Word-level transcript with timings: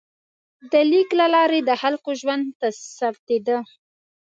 د 0.71 0.73
لیک 0.91 1.09
له 1.19 1.27
لارې 1.35 1.59
د 1.63 1.71
خلکو 1.81 2.09
ژوند 2.21 2.45
ثبتېده. 2.97 3.57